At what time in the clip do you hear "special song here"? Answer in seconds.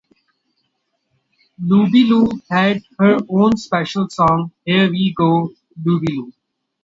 3.57-4.89